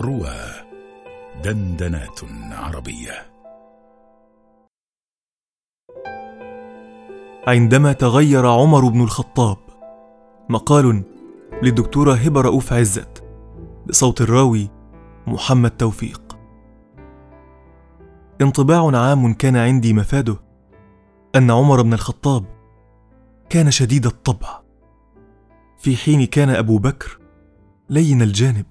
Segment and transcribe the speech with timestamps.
[0.00, 0.36] روى
[1.44, 2.20] دندنات
[2.52, 3.26] عربية.
[7.46, 9.56] عندما تغير عمر بن الخطاب
[10.48, 11.02] مقال
[11.62, 13.24] للدكتورة هبة رؤوف عزت
[13.86, 14.70] بصوت الراوي
[15.26, 16.38] محمد توفيق.
[18.40, 20.36] انطباع عام كان عندي مفاده
[21.36, 22.44] أن عمر بن الخطاب
[23.48, 24.60] كان شديد الطبع.
[25.78, 27.18] في حين كان أبو بكر
[27.90, 28.66] لين الجانب.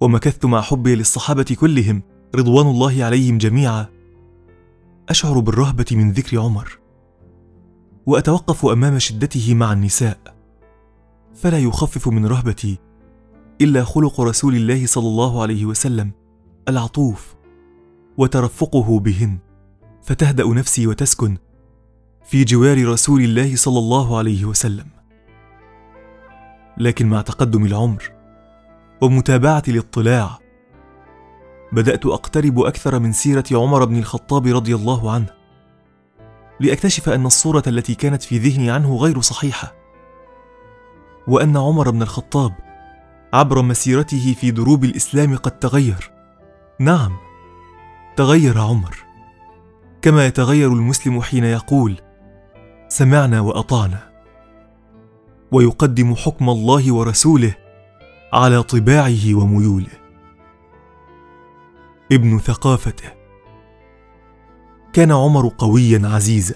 [0.00, 2.02] ومكثت مع حبي للصحابة كلهم
[2.34, 3.86] رضوان الله عليهم جميعا.
[5.08, 6.78] أشعر بالرهبة من ذكر عمر.
[8.06, 10.18] وأتوقف أمام شدته مع النساء.
[11.34, 12.78] فلا يخفف من رهبتي
[13.60, 16.10] إلا خلق رسول الله صلى الله عليه وسلم
[16.68, 17.34] العطوف
[18.16, 19.38] وترفقه بهن.
[20.02, 21.36] فتهدأ نفسي وتسكن
[22.24, 24.86] في جوار رسول الله صلى الله عليه وسلم.
[26.78, 28.17] لكن مع تقدم العمر
[29.00, 30.38] ومتابعة الاطلاع
[31.72, 35.26] بدأت أقترب أكثر من سيرة عمر بن الخطاب رضي الله عنه
[36.60, 39.74] لأكتشف أن الصورة التي كانت في ذهني عنه غير صحيحة
[41.28, 42.52] وأن عمر بن الخطاب
[43.32, 46.10] عبر مسيرته في دروب الإسلام قد تغير.
[46.80, 47.16] نعم
[48.16, 48.96] تغير عمر
[50.02, 51.96] كما يتغير المسلم حين يقول
[52.88, 54.08] سمعنا وأطعنا
[55.52, 57.54] ويقدم حكم الله ورسوله
[58.32, 59.98] على طباعه وميوله.
[62.12, 63.08] ابن ثقافته.
[64.92, 66.54] كان عمر قويا عزيزا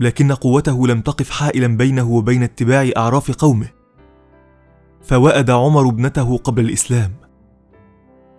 [0.00, 3.68] لكن قوته لم تقف حائلا بينه وبين اتباع أعراف قومه.
[5.02, 7.12] فوأد عمر ابنته قبل الإسلام.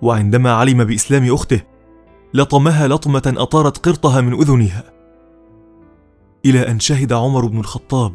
[0.02, 1.62] وعندما علم بإسلام أخته
[2.34, 4.84] لطمها لطمة أطارت قرطها من أذنها.
[6.46, 8.14] إلى أن شهد عمر بن الخطاب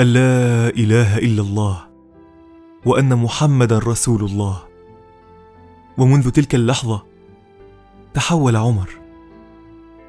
[0.00, 1.89] أن لا إله إلا الله.
[2.86, 4.62] وأن محمدا رسول الله.
[5.98, 7.02] ومنذ تلك اللحظة
[8.14, 8.90] تحول عمر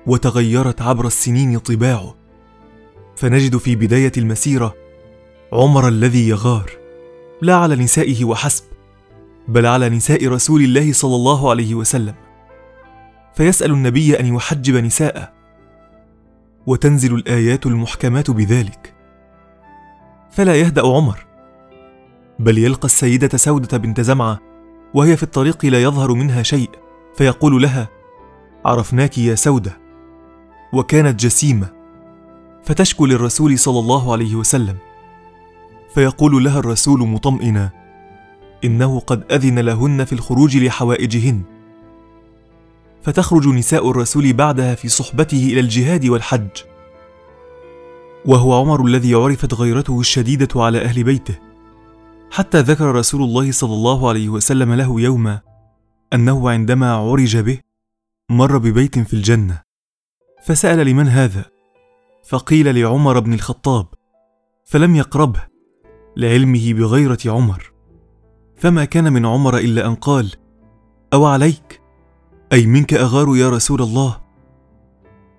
[0.08, 2.16] وتغيرت عبر السنين طباعه.
[3.16, 4.76] فنجد في بداية المسيرة
[5.54, 6.72] عمر الذي يغار
[7.42, 8.64] لا على نسائه وحسب
[9.48, 12.16] بل على نساء رسول الله صلى الله عليه وسلم.
[13.36, 15.32] فيسأل النبي أن يحجب نساءه.
[16.68, 18.94] وتنزل الآيات المحكمات بذلك.
[20.32, 21.26] فلا يهدأ عمر
[22.40, 24.40] بل يلقى السيدة سودة بنت زمعة
[24.94, 26.70] وهي في الطريق لا يظهر منها شيء
[27.16, 27.90] فيقول لها
[28.66, 29.78] عرفناك يا سودة.
[30.74, 31.70] وكانت جسيمة
[32.64, 34.78] فتشكو للرسول صلى الله عليه وسلم.
[35.94, 37.70] فيقول لها الرسول مطمئنا
[38.64, 41.42] إنه قد أذن لهن في الخروج لحوائجهن.
[43.04, 46.50] فتخرج نساء الرسول بعدها في صحبته إلى الجهاد والحج.
[48.26, 51.51] وهو عمر الذي عرفت غيرته الشديدة على أهل بيته.
[52.32, 55.42] حتى ذكر رسول الله صلى الله عليه وسلم له يوما
[56.14, 57.60] أنه عندما عرج به
[58.30, 59.62] مر ببيت في الجنة
[60.44, 61.46] فسأل لمن هذا؟
[62.30, 63.88] فقيل لعمر بن الخطاب
[64.66, 65.44] فلم يقربه
[66.18, 67.72] لعلمه بغيرة عمر.
[68.56, 70.32] فما كان من عمر إلا أن قال
[71.14, 71.82] أو عليك؟
[72.54, 74.22] أي منك أغار يا رسول الله؟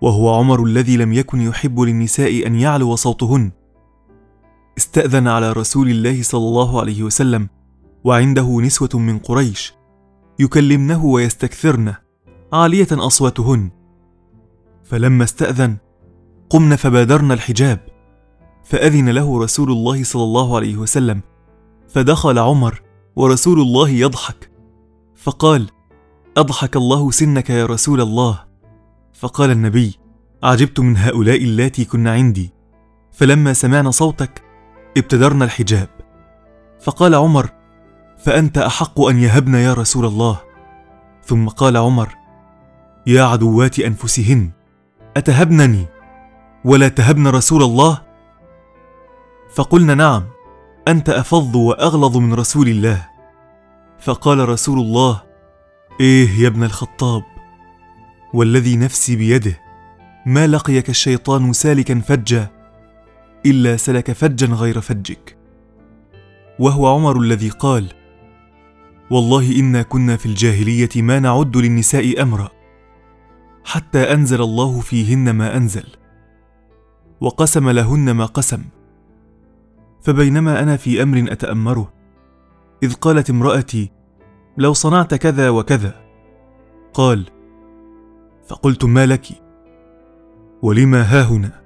[0.00, 3.53] وهو عمر الذي لم يكن يحب للنساء أن يعلو صوتهن.
[4.78, 7.49] استأذن على رسول الله صلى الله عليه وسلم
[8.05, 9.75] وعنده نسوة من قريش
[10.38, 11.94] يكلمنه ويستكثرن
[12.53, 13.71] عالية أصواتهن.
[14.84, 15.77] فلما استأذن
[16.50, 17.81] قمن فبادرن الحجاب
[18.65, 21.21] فأذن له رسول الله صلى الله عليه وسلم
[21.89, 22.83] فدخل عمر
[23.16, 24.50] ورسول الله يضحك
[25.16, 25.71] فقال
[26.37, 28.44] أضحك الله سنك يا رسول الله.
[29.12, 29.99] فقال النبي
[30.43, 32.53] عجبت من هؤلاء اللاتي كن عندي.
[33.12, 34.43] فلما سمعنا صوتك
[34.97, 35.88] ابتدرنا الحجاب.
[36.80, 37.50] فقال عمر
[38.19, 40.41] فأنت أحق أن يهبن يا رسول الله.
[41.25, 42.08] ثم قال عمر
[43.06, 44.50] يا عدوات أنفسهن
[45.16, 45.86] أتهبنني
[46.64, 48.03] ولا تهبن رسول الله؟
[49.54, 50.25] فقلنا نعم
[50.88, 53.09] أنت افظ وأغلظ من رسول الله.
[54.00, 55.22] فقال رسول الله
[56.00, 57.22] إيه يا ابن الخطاب؟
[58.34, 59.60] والذي نفسي بيده
[60.27, 62.48] ما لقيك الشيطان سالكا فجا
[63.47, 65.36] إلا سلك فجا غير فجك.
[66.59, 67.86] وهو عمر الذي قال
[69.10, 72.48] والله إنا كنا في الجاهلية ما نعد للنساء أمرا
[73.65, 75.86] حتى أنزل الله فيهن ما أنزل
[77.21, 78.65] وقسم لهن ما قسم.
[80.03, 81.92] فبينما أنا في أمر أتأمره
[82.83, 83.91] إذ قالت امرأتي
[84.59, 85.95] لو صنعت كذا وكذا.
[86.95, 87.27] قال
[88.47, 89.27] فقلت ما لك؟
[90.62, 91.61] ولما ها هنا؟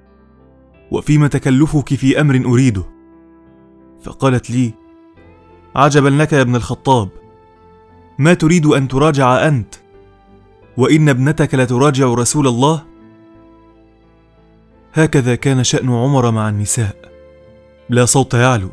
[0.91, 2.83] وفيما تكلفك في أمر أريده؟
[4.03, 4.73] فقالت لي
[5.75, 7.09] عجبا لك يا ابن الخطاب
[8.19, 9.75] ما تريد أن تراجع أنت
[10.77, 12.83] وإن ابنتك لتراجع رسول الله؟
[14.93, 16.95] هكذا كان شأن عمر مع النساء
[17.89, 18.69] لا صوت يعلو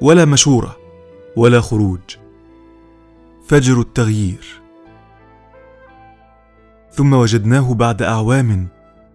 [0.00, 0.76] ولا مشورة
[1.36, 2.00] ولا خروج.
[3.46, 4.60] فجر التغيير.
[6.90, 8.68] ثم وجدناه بعد أعوام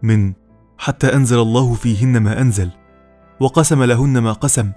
[0.03, 0.33] من
[0.83, 2.69] حتى أنزل الله فيهن ما أنزل
[3.39, 4.71] وقسم لهن ما قسم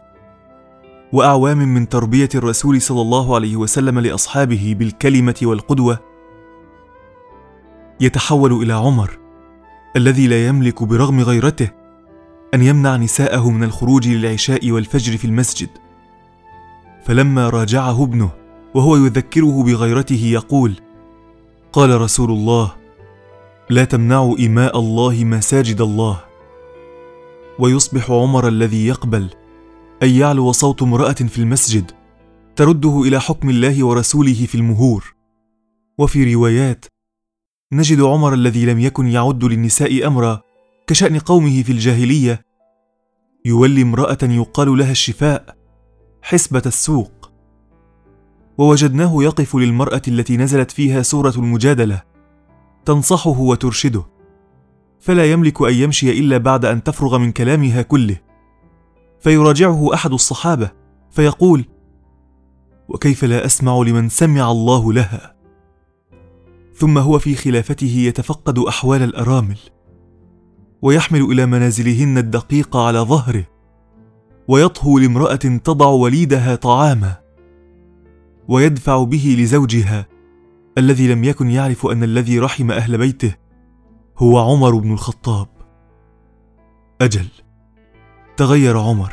[1.12, 5.98] وأعوام من تربية الرسول صلى الله عليه وسلم لأصحابه بالكلمة والقدوة
[8.00, 9.18] يتحول إلى عمر
[9.96, 11.70] الذي لا يملك برغم غيرته
[12.54, 15.68] أن يمنع نساءه من الخروج للعشاء والفجر في المسجد.
[17.04, 18.30] فلما راجعه ابنه
[18.74, 20.74] وهو يذكره بغيرته يقول
[21.72, 22.75] قال رسول الله
[23.70, 26.24] لا تمنعوا اماء الله مساجد الله.
[27.58, 29.30] ويصبح عمر الذي يقبل
[30.02, 31.90] أن يعلو صوت امرأة في المسجد
[32.56, 35.14] ترده إلى حكم الله ورسوله في المهور.
[35.98, 36.84] وفي روايات
[37.72, 40.40] نجد عمر الذي لم يكن يعد للنساء أمرا
[40.86, 42.42] كشأن قومه في الجاهلية.
[43.44, 45.56] يولي امرأة يقال لها الشفاء
[46.22, 47.30] حسبة السوق.
[48.58, 52.15] ووجدناه يقف للمرأة التي نزلت فيها سورة المجادلة.
[52.86, 54.02] تنصحه وترشده.
[55.00, 58.16] فلا يملك أن يمشي إلا بعد أن تفرغ من كلامها كله.
[59.20, 60.70] فيراجعه أحد الصحابة
[61.10, 61.64] فيقول
[62.88, 65.36] وكيف لا أسمع لمن سمع الله لها؟
[66.74, 69.58] ثم هو في خلافته يتفقد أحوال الأرامل
[70.82, 73.44] ويحمل إلى منازلهن الدقيق على ظهره
[74.48, 77.16] ويطهو لامرأة تضع وليدها طعاما
[78.48, 80.06] ويدفع به لزوجها
[80.78, 83.34] الذي لم يكن يعرف أن الذي رحم أهل بيته
[84.18, 85.48] هو عمر بن الخطاب.
[87.00, 87.28] أجل.
[88.36, 89.12] تغير عمر.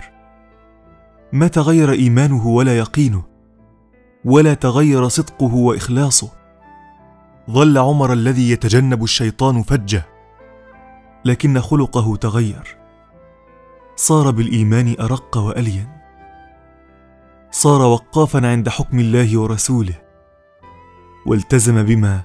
[1.33, 3.23] ما تغير إيمانه ولا يقينه
[4.25, 6.31] ولا تغير صدقه وإخلاصه.
[7.51, 10.05] ظل عمر الذي يتجنب الشيطان فجة
[11.25, 12.77] لكن خلقه تغير.
[13.95, 15.87] صار بالإيمان أرق وألين.
[17.51, 20.02] صار وقافا عند حكم الله ورسوله.
[21.25, 22.23] والتزم بما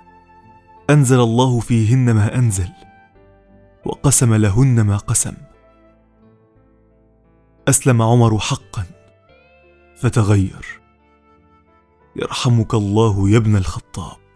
[0.90, 2.68] أنزل الله فيهن ما أنزل
[3.86, 5.34] وقسم لهن ما قسم.
[7.68, 8.84] أسلم عمر حقا
[9.96, 10.80] فتغير.
[12.16, 14.27] يرحمك الله يا ابن الخطاب.